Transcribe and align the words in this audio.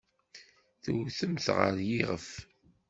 Tewtem-t 0.83 1.47
ɣer 1.57 1.75
yiɣef. 1.87 2.27